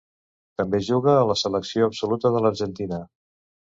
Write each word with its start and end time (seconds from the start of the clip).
També 0.61 0.79
juga 0.87 1.13
a 1.19 1.29
la 1.33 1.37
selecció 1.43 1.93
absoluta 1.93 2.35
de 2.39 2.45
l'Argentina. 2.47 3.05